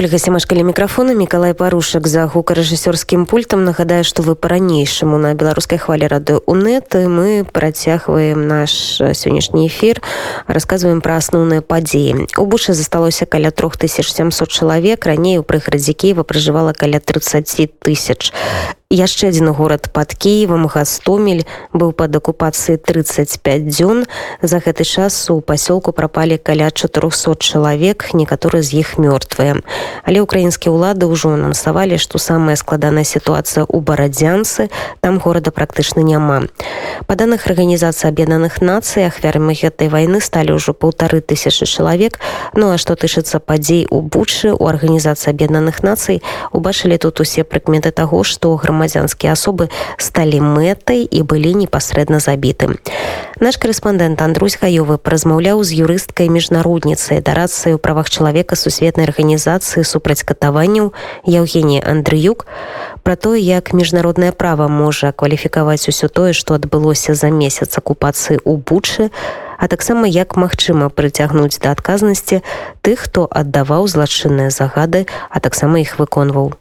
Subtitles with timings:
[0.00, 6.08] ольга семашкалі мікрафона мікалай парушак за гукарэжысёрскім пультам нагадаю што вы па-ранейшаму на беларускай хвалі
[6.08, 10.00] рады унет мы працягваем наш сённяшні эфір
[10.48, 16.72] расказваем пра асноўныя падзеі у бушы засталося каля 3700 чалавек раней у прыградзе кіева пражывала
[16.72, 18.32] каля 30 тысяч.
[18.90, 24.02] Яшчэ адзін горад под кіевам гастомель быў пад акупацыі 35 дзён.
[24.42, 29.62] За гэты час у пасёлку прапалі каля 400 чалавек некаторы з іх мёртвыя
[30.02, 34.66] але украінскія ўлады ўжо анансавалі што самая складаная сітуацыя ў барадзянцы
[34.98, 36.50] там горада практычна няма
[37.06, 42.18] па даных арганізацыі аб'яднаных нацый ахвярамі гэтай вайны сталі ўжо полторы тысячи чалавек
[42.58, 47.94] ну а што тычыцца падзей у бучы у арганізацыі аб'яднаных нацый убачылі тут усе прыкметы
[47.94, 49.68] таго што грама грамадзянскія асобы
[50.00, 52.80] сталі мэтай і былі непасрэдна забітым.
[53.40, 60.22] Наш корэспондэнт Андрусь Хаёвы празмаўляў з юрысткай міжнародніцай дарацыі ў правах чалавека сусветнай арганізацыі супраць
[60.22, 60.92] катаванняў
[61.26, 62.46] Яўгенія Андрыюк
[63.02, 68.56] пра тое, як міжнароднае права можа кваліфікаваць усё тое, што адбылося за месяц акупацыі ў
[68.60, 69.10] бучы,
[69.58, 72.40] а таксама як магчыма прыцягнуць да адказнасці
[72.80, 76.56] тых, хто аддаваў злачынныя загады, а таксама іх выконваў.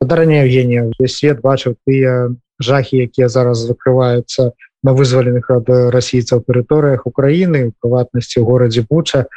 [0.00, 7.04] Даранне Евгения увесь свет бачыў тыя жахі якія зараз закрываюцца на вызваленых ад расійцаў тэрыторыях
[7.04, 9.28] Украіны у прыватнасці ў горадзе буча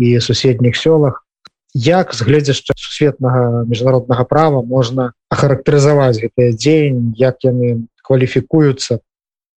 [0.00, 1.25] і суседніх сёлах
[1.74, 9.00] як згледзяшча сусветнага міжнароднага права можна ахарактарызаваць гэтыя дзеянь як яны кваліфікуюцца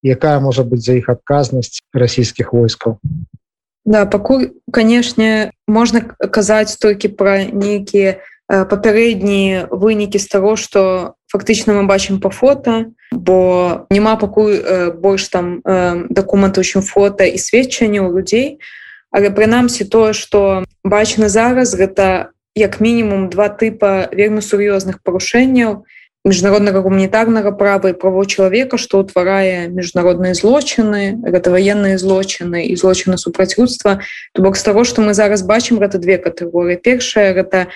[0.03, 2.97] якая можа быць за іх адказнасць расійскіх войскаў?
[3.85, 11.85] Да пакуль канешне можна казаць толькі пра нейкія папярэднія вынікі з таго што фактычна мы
[11.85, 14.57] бачым по фото бо няма пакуль
[14.97, 15.61] больш там
[16.09, 18.57] дакументаў чым фото і сведчанняў людзей
[19.11, 25.85] але прынамсі тое што бачна зараз гэта як мінімум два тыпа вельмі сур'ёзных парушэнняў.
[26.27, 33.15] Міжнароднага гуманітарнага права і право чалавека што ўтварае міжнародныя злочыны гэта военные злочыны і злочыны
[33.15, 34.03] супрацьгудства
[34.35, 36.75] то бок з таго што мы зараз бачым гэта две катэгорыі.
[36.83, 37.71] Першая гэта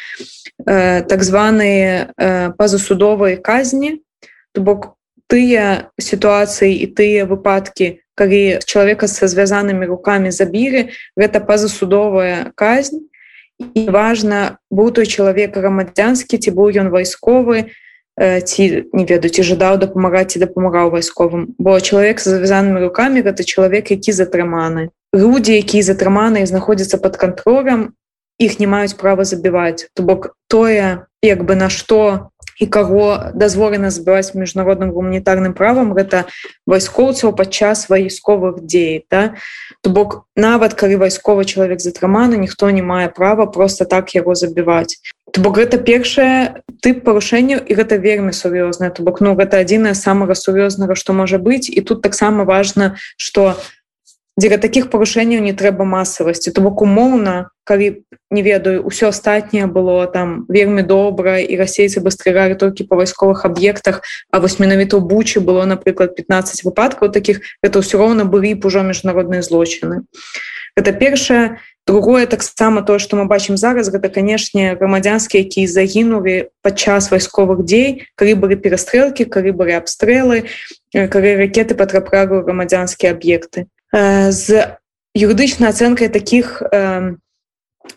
[0.67, 4.03] э, так званыя э, пазасудовыя казні.
[4.51, 4.99] То бок
[5.31, 13.09] тыя сітуацыі і тыя выпадкі калі чалавека са звязанымі руками забілі гэта пазасудовая казнь.
[13.61, 17.71] І важна быў той чалавек грамадзянскі ці быў ён вайсковы то
[18.17, 21.57] ці не ведаю ці жадаў дапамагаць і дапамагаў вайсковым.
[21.57, 24.93] Бо чалавек з завязанымі руками гэта чалавек які затрыманы.
[25.13, 27.97] Людзі якія затрыманы знаходзяцца под кантролем
[28.37, 29.89] іх не маюць права забіваць.
[29.97, 32.29] То бок тое як бы на што
[32.63, 36.31] і каго дазволена збіваць міжнародным гуманітарным правам гэта
[36.63, 39.35] вайскоўцаў падчас вайсковых дзей да?
[39.83, 45.03] то бок нават калі вайсковы чалавек затрыманы ніхто не мае права просто так яго забіваць.
[45.33, 48.93] То бок гэта першае тып парушэнняў і гэта вельмі сур'ёзнае.
[48.95, 51.67] То бок ну гэта адзінае самага сур'ёзнага што можа быць.
[51.67, 53.59] І тут таксама важна што
[54.37, 60.07] дзеля такіх парушэнняў не трэба масавасці то бок умоўна калі не ведаю ўсё астатняе было
[60.09, 64.01] там вельмі добра і расейцы бастрыгалі толькі па вайсковых аб'ектах
[64.31, 68.81] а вось менавіта бучы было напрыклад 15 выпадкаў таких это ўсё роўна былі б ужо
[68.81, 70.09] міжнародныя злочыны.
[70.75, 71.61] Это першае.
[71.85, 78.07] Другое таксама то что мы бачым зараз гэта канешне грамадзянскія якія загінулі падчас вайсковых дзей
[78.15, 80.47] калі былі перастрэлкі калі былі абстрэлы
[80.95, 84.77] калі ракеты патрапрагу грамадзянскія аб'екты з
[85.13, 86.61] юрыдычнай ацэнкай таких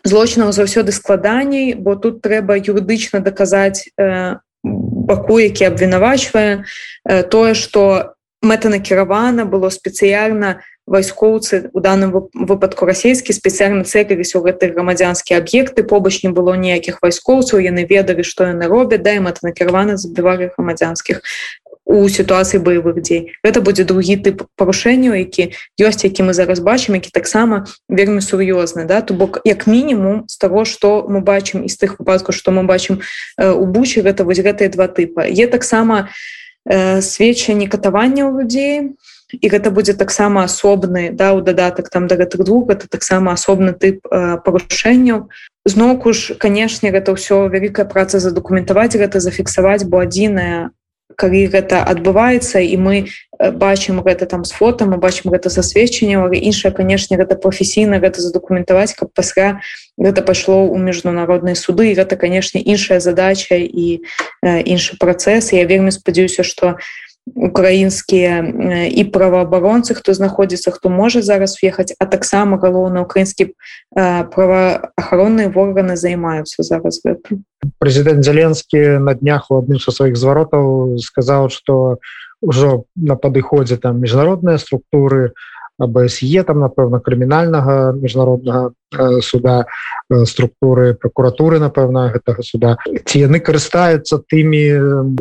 [0.03, 3.89] злочынаў заўсёды складаней бо тут трэба юрыдычна даказаць
[4.63, 6.63] баку які абвінавачвае
[7.33, 8.13] тое что
[8.45, 15.83] мэтанакіравана было спецыяльна на вайскоўцы у данным выпадку расійскі спецыяльна цэліліся ў гэтых грамадзянскія аб'екты
[15.83, 21.19] побач не было ніякіх вайскоўцаў яны ведалі што яны робяць да мэта накіраваны забівалі грамадзянскіх
[21.87, 23.31] у сітуацыі баявых дзей.
[23.47, 28.83] Гэта будзе другі тып парушэнняў які ёсць які мы зараз бачым які таксама вельмі сур'ёзны
[28.83, 28.99] да?
[29.01, 32.99] То бок як мінімум з таго што мы бачым з тых выпадкаў што мы бачым
[33.39, 36.11] у бучы гэта вось гэтыя два тыпа е таксама
[36.67, 38.75] э, сведчанне катавання ў людзей
[39.31, 43.71] і гэта будзе таксама асобны да у дадатак там да гэтых двух это таксама асобны
[43.71, 45.31] тып э, парушэнняў.
[45.63, 50.75] Зноўку ж канешне гэта ўсё вялікая праца задакументаваць гэта зафіксаваць бо адзіная
[51.15, 52.95] калі гэта адбываецца і мы
[53.39, 58.97] бачым гэта там з фото мы бачым гэта засведчанняў іншае канешне гэта прафесійна гэта задакументаваць
[58.97, 59.61] каб пасля
[59.95, 64.03] гэта пайшло ў міжнародныя суды і гэта канешне іншая задача і
[64.43, 66.77] э, іншы працэс я вельмі спадзяюся што
[67.35, 68.43] украінскія
[68.87, 73.51] і праваабаронцы хто знаходзіцца хто можа зараз ехаць а таксама галоўна украінскі
[73.95, 77.43] праваахаронныя органы займаюцца зараз гэтым
[77.79, 81.99] прэзідэнт зеленскі на днях у адным са сваіх зваротаў сказаў что
[82.41, 85.33] ўжо на падыходзе там міжнародныя структуры
[85.77, 88.73] АБСЕ там напэўна крымінальнага міжнароднага
[89.21, 89.65] суда
[90.25, 92.77] структуры прокуратуры напэўна гэтага суда.
[92.85, 94.63] Ці яны карыстаюцца тымі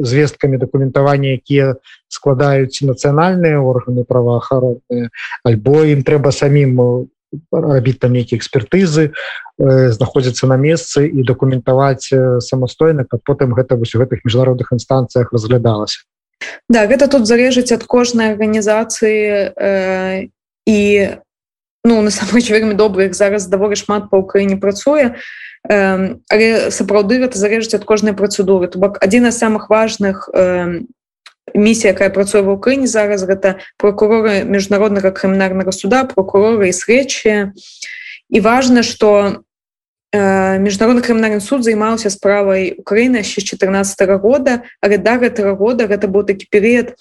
[0.00, 1.76] звесткамі дакументавання якія
[2.08, 5.12] складаюць нацыянальныя органы праваахаронныя
[5.44, 7.06] альбо ім трэба самім
[7.52, 9.12] рабіць там нейкія экспертызы
[9.58, 12.08] знаходзіцца на месцы і дакументаваць
[12.40, 16.06] самастойна каб потым гэта вось у гэтых міжнародных інстанцыях разглядалася.
[16.68, 20.28] Да гэта тут залежыць ад кожнай арганізацыі э,
[20.66, 21.08] і
[21.86, 25.14] ну насамрэч вельмі добрых зараз даволі шмат па ўкраіне працуе
[25.70, 30.82] э, але сапраўды гэта залежыць ад кожнай працэдуры то бок адзін з самых важных э,
[31.54, 37.54] місія якая працуе в Україніне зараз гэта прокуроры міжнароднага крымінарнага суда прокуроры і сведчыя
[38.28, 39.46] і важна что
[40.10, 45.86] э, міжнародны крымінарны суд займаўся справай Украіны яшчэ 14 -го года але да гэтага года
[45.86, 46.98] гэта быў такі перыяд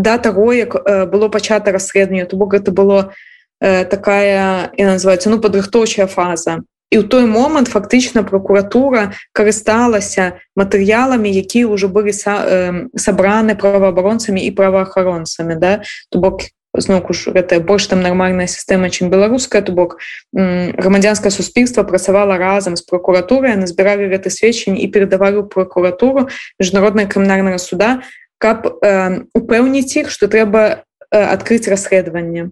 [0.00, 0.74] да таго як
[1.12, 3.12] было пачата расследаванне то бок гэта было
[3.60, 6.64] такая і называется ну падрыхтоўчая фаза.
[6.90, 14.42] І ў той момант фактычна прокуратура карысталася матэрыяламі якія ўжо былі са, э, сабраны праваабаронцамі
[14.42, 15.86] і праваахаронцамі да?
[16.10, 19.98] То бок зноўку ж гэта больш там нармальная сістэма чым беларуская то бок
[20.34, 27.58] грамадзянскае суспільства працавала разам з прокуратурай назбіралі гэты сведчанні і перадавалі ў прокуратуру міжнародная крымінарнага
[27.58, 28.02] суда
[28.40, 30.76] каб э, упэўніць іх што трэба э,
[31.20, 32.48] адкрыць расследаванне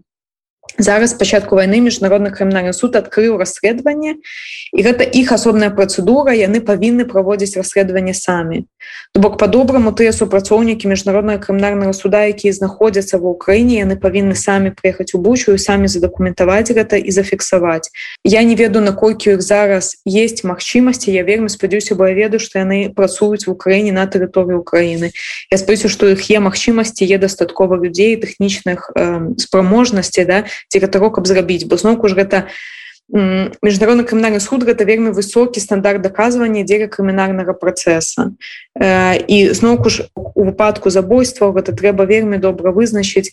[0.79, 4.21] зараз пачатку войны міжнародны крымінальны суд адкрыў расследаванне
[4.73, 8.69] і гэта іх асобная працэдура яны павінны праводзіць расследаванне самі.
[9.13, 14.71] То бок по-добраму тыя супрацоўнікі міжнароднага крымінарнага суда якія знаходзяцца ва ўкраіне яны павінны самі
[14.77, 17.91] прыехаць у бучу і самі задакументаваць гэта і зафіксаваць.
[18.23, 21.11] Я не ведаю наколькі іх зараз есть магчымасці.
[21.11, 25.11] Я вельмі спадзяюся бо я ведаю што яны працуюць в Украіне на тэрыторыі Украіны.
[25.51, 31.15] Я спаюся што іх є магчымасці є дастаткова людзей тэхнічных э, спроможнасцей да ці гэтаго
[31.15, 32.51] каб зрабіць бо зноўку ж гэта
[33.09, 38.37] міжнародны крымінальны суд гэта вельмі высокі стандарт даказвання дзеля крымінарнага працэса
[38.77, 43.33] і зноўку ж у выпадку забойства гэта трэба вельмі добра вызначыць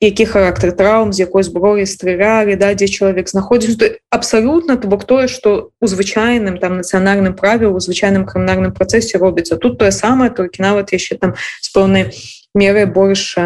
[0.00, 5.26] які характар траўм з якой зброі стрыралі да дзе чалавек знаходзіць абсалютна то бок тое
[5.28, 9.56] што у звычайным там нацыянальным праве у звычайным крымінарным працэсе робіцца.
[9.56, 11.34] Тут тое самае толькі нават яшчэ там
[11.64, 12.12] з пэўнай
[12.54, 13.36] меры больш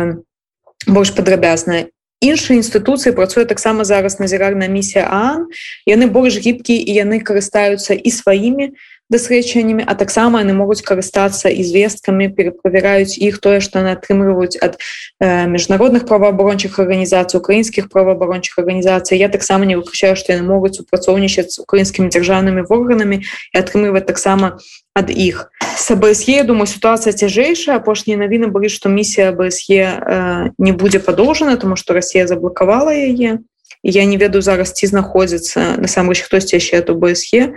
[0.87, 1.87] больш падрабязная
[2.21, 5.49] іншыя інстытуцыі працуе таксама зараз назіральная місія Аан.
[5.89, 8.77] Яны больш гібкі і яны карыстаюцца і сваімі
[9.11, 14.79] даследчаннямі а таксама яны могуць карыстацца і звесткамі пераправяраюць іх тое што яны атрымліваюць ад
[15.21, 21.59] э, міжнародных праваабарончых арганізацый украінскіх праваабарончых арганізацый я таксама не выключаю што яны могуць супрацоўнічаць
[21.59, 24.63] з украінскімі дзяржаўнымі органамі і атрымліваць таксама
[24.95, 30.73] ад іх с АБСЕ думаю сітуацыя цяжэйшая апошнія навіны былі што місія АБСЕ э, не
[30.73, 33.43] будзе падоўжана тому што Росія заблакавала яе
[33.83, 37.55] я не ведаю зараз ці знаходзіцца насамрэч хтосьці яшчэ то БСЕ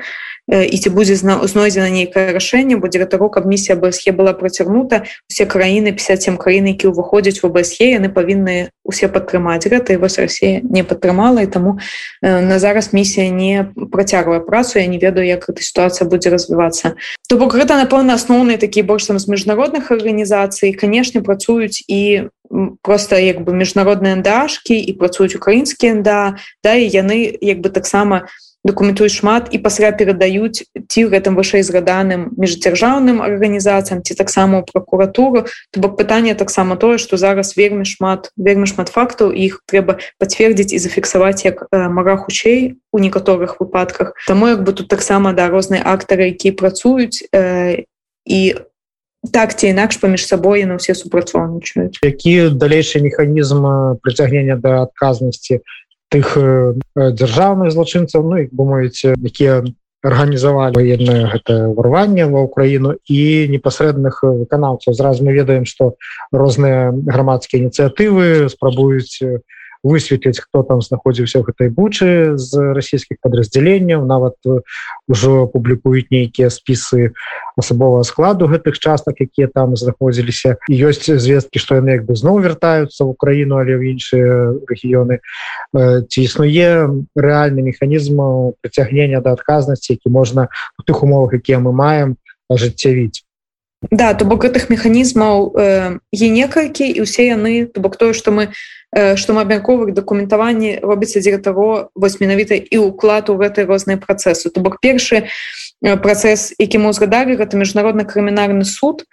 [0.48, 5.48] і ці будзе знойдзена нейкае рашэнне будзе для таго каб місія БСЕ была працягнута усе
[5.48, 10.60] краіны 57 краін які ўваходзяць у БСЕ яны павінны усе падтрымаць гэта і вось Росія
[10.64, 11.80] не падтрымала і таму
[12.22, 17.00] на зараз місія не працягвае працу я не ведаю як эта сітуацыя будзе развівацца
[17.30, 22.28] то бок гэта напэўна асноўныя такі больш там з міжнародных арганізацый канешне працуюць і
[22.82, 28.28] просто як бы міжнародныя дашки і працуюць украінскія да да і яны як бы таксама
[28.64, 35.80] дакументуюць шмат і пасля перадаюць ці гэтым вышэй згаданым міждзяржаўным арганізацыям ці таксама прокуратуру то
[35.84, 40.80] бок пытанне таксама тое што зараз вельмі шмат вельмі шмат фактаў іх трэба пацвердзіць і
[40.80, 44.16] зафіксаваць як мара хутчэй у некаторых выпадках.
[44.28, 47.84] Таму як бы тут таксама да розныя актары якія працуюць э,
[48.26, 48.56] і
[49.32, 52.02] так ці інакш паміж сабой на ўсе супрацоўнічаюць.
[52.04, 55.64] Які далейшы механізм прыцягнення да адказнасці у
[56.14, 56.38] тых
[56.94, 59.64] дзяржаўных злачынцаў ну бы мовіце якія
[60.04, 64.94] арганізавалі военное гэта ўрванне ва ўкраіну і непасрэдных выканаўцаў.
[64.94, 65.96] Зразу мы ведаем што
[66.30, 69.42] розныя грамадскія ініцыятывы спрабуюць
[69.84, 74.40] высветліць хто там знаходзіўся ў гэтай бучы з расійскіх падраздзяленняў нават
[75.12, 77.12] ужо публікуюць нейкія спісы
[77.60, 80.56] асабовага складу гэтых частак якія там знаходзіліся.
[80.72, 85.20] Ёсць звесткі што яны як бы зноў вяртаюцца в Украіну але ў іншыя рэгіёны.
[85.76, 90.48] Ці існуе рэальны механізм прыцягнення да адказнасці які можна
[90.80, 92.16] у тых умовах якія мы маем
[92.48, 93.28] ажыццявіць
[93.92, 98.32] да то бок гэтых механізмаў э, є некалькі і ўсе яны то бок тое што
[98.32, 98.54] мы
[98.96, 103.98] э, што мы абмярковых дакументаванні робіцца дзеля таго вось менавіта і ўклад у гэтай розныя
[103.98, 105.28] працэсы то бок першы
[105.82, 109.04] працэс які мы узгадалі гэта міжнародны крымінарны суд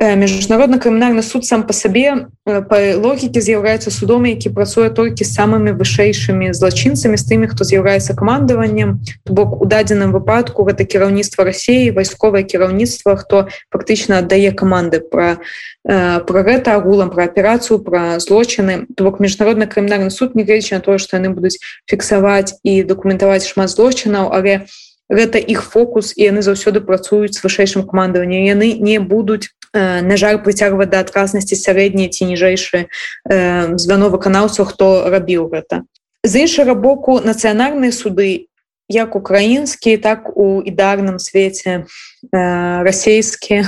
[0.00, 6.50] міжнародны крымінарны суд сам по сабе по логіке з'яўляецца судом які працуе толькі самымі вышэйшымі
[6.50, 13.14] злачынцамі з тымі хто з'яўляецца камандаваннем бок у дадзеным выпадку гэта кіраўніцтва Росіі вайсковае кіраўніцтва
[13.22, 15.38] хто фактычна аддае каманды про
[15.86, 21.22] про гэта агулам про аперацыю про злочыны бок міжнародны крымінарны суд негледзячы на тое што
[21.22, 24.66] яны будуць фіксаваць і дакументаваць шмат злочынаў але
[25.06, 30.38] гэта іх фокус і яны заўсёды працуюць з вышэйшым камандаваннем яны не будуць на жаль
[30.44, 32.86] прыцягваць да адказнасці сярэднія ці ніжэйшы
[33.84, 35.82] звяно выканаўцаў хто рабіў гэта
[36.24, 38.48] з іншага боку нацыянальныя суды
[38.88, 41.86] як украінскі так у ідарным свеце
[42.32, 43.64] расійскі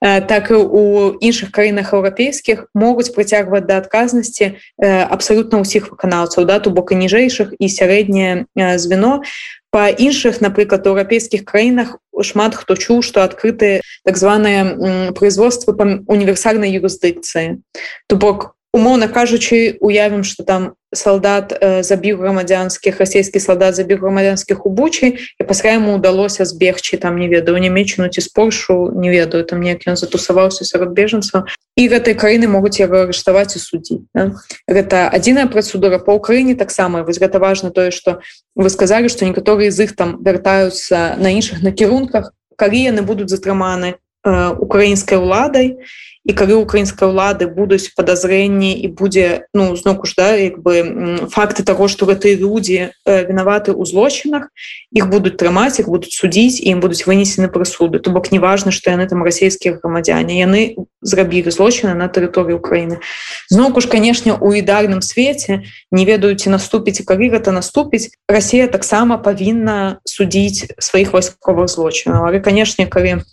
[0.00, 0.82] так і у
[1.20, 7.54] іншых краінах еўрапейскіх могуць прыцягваць да адказнасці абсалютна ўсіх выканаўцаў да то бок і ніжэйшых
[7.54, 8.50] і сярэдняе
[8.82, 9.22] звено
[9.70, 16.74] па іншых напрыклад еўрапейскіх краінах шмат хто чуў што адкрыты так званыя производствы па універсальнай
[16.74, 17.62] юрысдыкцыі.
[18.08, 24.66] То бок умоўна кажучы уявім что там солдат э, забіў грамадзянскіх расійскі солдат забіў грамадзянскіх
[24.66, 29.08] у бучы і пасля ему удалося збегчы там не ведаю нямечну ці з Польшу не
[29.10, 34.04] ведаю там неяк ён затусаваўся сярод бежанцаў і гэтай краіны могуць яго арыштаваць і суддзі
[34.12, 34.36] да?
[34.68, 38.20] гэта адзіная працэдура по ўкраіне таксама вось гэта важно тое что
[38.52, 43.96] вы сказалі что некаторыя з іх там вяртаюцца на іншых накірунках калі яны будуць затрыманы
[43.96, 50.34] э, украінскай уладай і калі украінскай улады будуць падазрэнні і будзе ну зноку ж да
[50.34, 54.50] як бы факты того что гэтыя людзі э, вінаваты ў злочынах
[54.92, 59.08] іх будуць трымаць іх будуць судзіць ім будуць вынесены прысуды то бок неважна што яны
[59.08, 63.00] там расійскія грамадзяне яны зрабілі злочыны на тэрыторыі Украіны
[63.48, 69.18] зноку ж канешне у ідарным свеце не ведаюць наступіць і калі гэта наступіць Расія таксама
[69.18, 73.24] павінна судзіць сваіх вайсковых злочынаў але канешне калі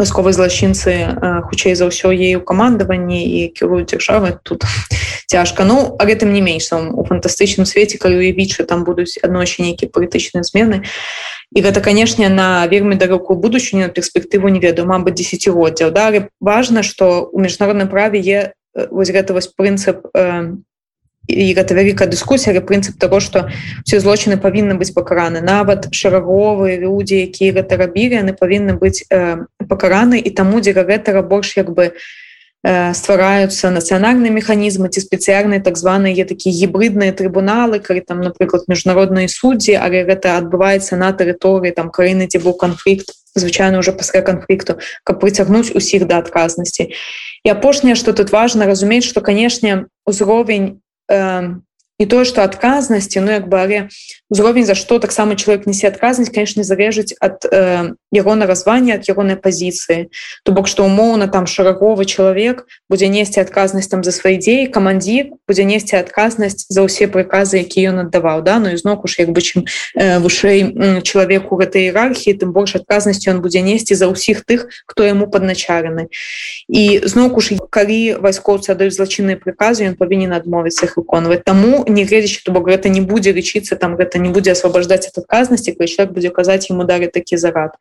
[0.00, 0.92] вайсковай злачынцы
[1.44, 4.64] хутчэй за ўсё ей у камандаванні і кіруюць дзяржавы тут
[5.32, 9.92] цяжка ну а гэтым не менш у фантастычным свеце калі уявічы там будуць адносі нейкія
[9.92, 10.88] палітычныя змены
[11.52, 16.80] і гэта канешне на вельмі дарогу будучыню на перспектыву не ведаю мабыць десятгоддзяў да важна
[16.82, 18.40] что у міжнародным праве е
[18.88, 20.69] вось гэта вось прынцып не
[21.28, 23.48] і гэта вялікая дыскусія прынцып того что
[23.84, 29.44] все злочыны павінны быць пакараны нават шараговыя людзі якія гэта рабілі яны павінны быць э,
[29.68, 35.78] пакараны і таму дзеля гэтага больш як бы э, ствараюцца нацыянальныя механізмы ці спецыяльныя так
[35.78, 41.94] званыя такія гібридныя трыбуналы калі там напрыклад міжнародныя суддзі але гэта адбываецца на тэрыторыі там
[41.94, 46.90] краіны дзе быў канфлікт звычайно уже пасля канфлікту каб прыцягнуць усіх да адказнасці
[47.44, 53.48] і апошняе что тут важно разумець что канешне узровень і тое что адказнасці ну як
[53.48, 53.88] бы але
[54.30, 59.36] узровень за что таксама чалавек несе адказнасць конечно залежыць ад э, яго наразвання ад ягонай
[59.36, 60.08] пазіцыі
[60.44, 65.34] то бок что умоўна там шараговы чалавек будзе несці адказнасць там за свае дзеі камандзі
[65.50, 68.62] будзе несці адказнасць за ўсе прыказы які ён аддаваў да?
[68.62, 69.66] Ну і зноку ж як бы чым
[69.98, 75.02] э, вышэй чалавеку гэтай іерархіі тым больш адказнасці он будзе несці за ўсіх тых хто
[75.02, 76.06] яму падначарены
[76.70, 81.42] і зноку ж калі вайскоўцы аддаюць злачынныя прыказы ён павінен адмовіцца их выконваць.
[81.42, 85.74] Таму негледзячы то бок гэта не будзе лічыцца там гэта не будзе асвобождаць от адказнасці
[85.74, 87.76] калі человек будзе казаць ему далі такі зарад.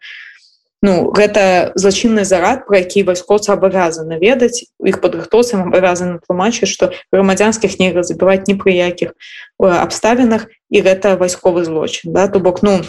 [0.81, 7.75] Ну гэта злачынны зарад про які вайскоўцы абавязаны ведаць іх падрыхтоўцам абавязаны тлумачыць что грамадзянскіх
[7.83, 9.11] нельга забіваць ні пры якіх
[9.59, 12.31] абставінах і гэта вайсковы злочин да?
[12.31, 12.79] То бок ну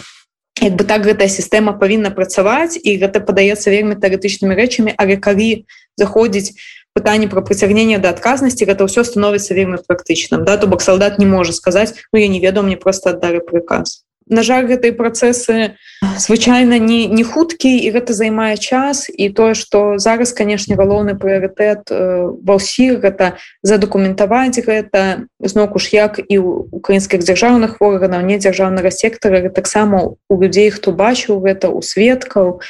[0.63, 5.67] як бы так гэтая сістэма павінна працаваць і гэта падаецца вельмі тэарэтычнымі рэчамі але калі
[5.99, 6.55] заходзіць
[6.93, 11.25] пытанне про прыцягнение да адказнасці гэта ўсё становіцца вельмі практычным да то бок солдат не
[11.25, 15.75] можа сказаць ну я не ведаю мне просто аддалі приказ на жаль гэтай працэсы
[16.17, 19.11] звычайна не не хуткі і гэта займае час.
[19.11, 25.27] І тое что зараз канешне галоўны прыоритет э, ва ўсіх гэта задакументаваць гэта.
[25.43, 30.95] Зноку ж як і у украінскіх дзяржаўных органаў не дзяржаўнага сектара таксама у людзей хто
[30.95, 32.63] бачыў гэта у сведкаў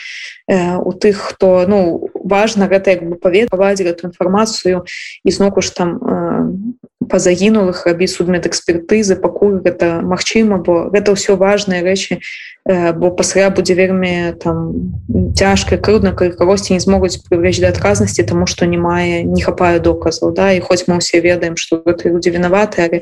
[0.49, 4.83] э, у тых хто ну важна гэта як бы паветаваць эту інфармацыю.
[5.23, 11.33] І зноку ж там э, па загінулых рабіць судмедэкспертызы пакуль гэта магчыма бо гэта ўсё
[11.33, 12.21] важныя рэчы
[12.65, 14.91] э, бо пасля будзе вельмі там
[15.33, 20.33] цяжка калі кагосьці не змогуць прывлечь да адказнасці тому што не мае не хапае доказаў
[20.33, 20.53] да?
[20.53, 22.97] І хоць мы ўсе ведаем што гэты людзі вінаваты але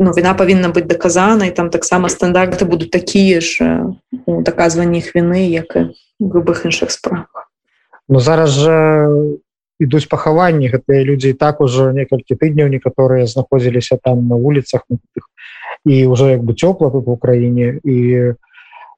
[0.00, 3.92] ну віна павінна быць даказанай там таксама стандарты будуць такія ж
[4.24, 7.50] у даказванні іх віны як і любых іншых справах.
[8.08, 9.08] Но зараз жа
[9.80, 10.70] ідуць пахаванні.
[10.70, 14.86] Гэтыя людзі так ужо некалькі тыдняў некаторыя знаходзіліся там на вуліцах
[15.84, 17.80] і ўжо як бы цёпла тут в Украіне.
[17.84, 18.34] І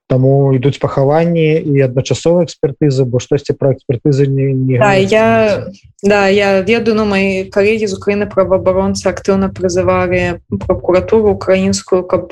[0.06, 5.66] таму ідуць пахаванні і адначасовыя экспертызы бо штосьці пра экспертызы не, не да, я
[6.02, 12.30] да я ведаю на мои калегі з Украіны праваабаронцы актыўна прызывалі прокуратуру украінскую каб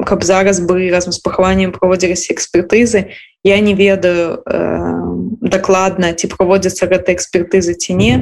[0.00, 3.12] каб зараз бы разам з пахаваннем праводзіліся экспертызы
[3.44, 5.00] я не ведаю э,
[5.40, 8.12] дакладна ці праводзяцца гэта экспертызы ці не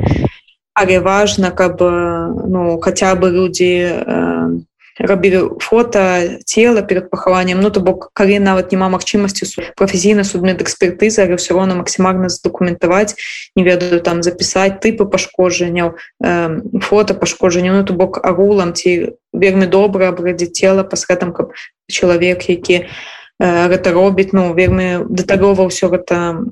[0.75, 4.63] але важна каб ну хаця бы людзі э,
[4.99, 11.23] рабілі фото цела перед пахаваннем ну то бок калі нават няма магчымасці прафесійна судмед экспертызы
[11.23, 13.15] але все равно максімальна задокументаваць
[13.57, 19.67] не ведаю там запісаць тыпы пашкоджанняў э, фото пашкоджання ну то бок агулам ці вельмі
[19.67, 21.55] добра абрадзі цела пасрэтам каб
[21.91, 22.87] чалавек які
[23.40, 26.42] гэта робіць ну вельмі дэталёва ўсё гэта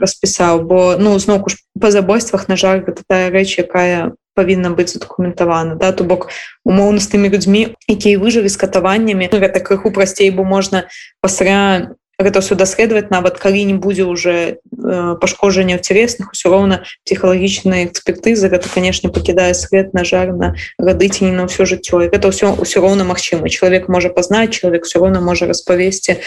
[0.00, 4.94] распісаў бо ну зноўку ж па забойствах на жаль гэта тая рэч якая павінна быць
[4.94, 5.92] задакументавана да?
[5.92, 6.30] То бок
[6.64, 10.86] умоўна з тымі людзьмі якія выжылі з катаваннямі ну, гэта крыху прасцей бо можна
[11.20, 17.86] пасля гэта ўсё даследаваць нават калі не будзе уже э, пашкоджання цересных усё роўна псіхалагічныя
[17.86, 22.34] экспертызы гэта канешне пакідае свет на жаль на гады ці не на ўсё жыццё гэта
[22.34, 26.18] ўсё ўсё роўна магчыма чалавек можа пазнаць чалавек все роўна можа распавесці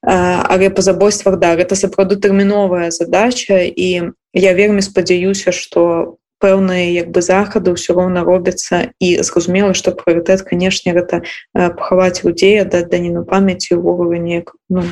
[0.00, 7.12] але па забойствах да гэта сапраўды тэрміновая задача і я вельмі спадзяюся что пэўныя як
[7.12, 11.20] бы захады ўсё роўна робяцца і зразумела што прыоритет канешне гэта
[11.52, 14.88] пахаваць людзей даць даніну памяці увогуле неяк ну,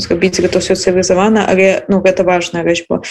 [0.00, 3.02] зрабіць гэта ўсё цывілізавана але ну гэта важная рэч бо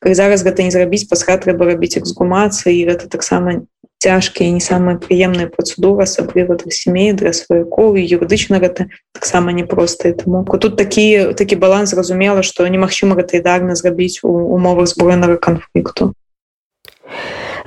[0.00, 3.66] калі зараз гэта не зрабіць пасха трэба рабіць эксгумацыі і гэта таксама
[4.00, 10.12] цяжкія не самая прыемная працэдура асабліва для семей для сваякоў і юрыдычна гэта таксама непроста.
[10.16, 16.16] Таму тут такі такі баланс зразумела што немагчыма гэта ідарна зрабіць у умовах зброенага канфлікту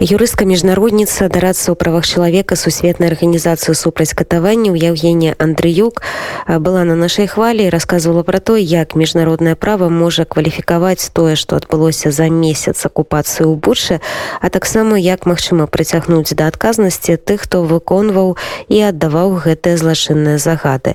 [0.01, 6.01] юрыстка міжнародніца дарацца ў правах чалавека сусветнай арганізацыі супраць катаванняў Евгения Андрыюк
[6.47, 11.55] была на нашай хвалі і рассказывала пра то як міжнароднае права можа кваліфікаваць тое што
[11.55, 13.95] адбылося за месяц акупацыі ў бучы
[14.41, 18.36] а таксама як магчыма прыцягнуць да адказнасці тых хто выконваў
[18.69, 20.91] і аддаваў гэтыя злачынныя загады